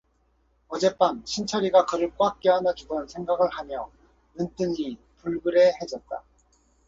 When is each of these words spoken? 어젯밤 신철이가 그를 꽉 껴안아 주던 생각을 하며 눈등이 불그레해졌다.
어젯밤 0.67 1.23
신철이가 1.27 1.85
그를 1.85 2.11
꽉 2.17 2.39
껴안아 2.39 2.73
주던 2.73 3.07
생각을 3.07 3.47
하며 3.51 3.91
눈등이 4.33 4.97
불그레해졌다. 5.17 6.23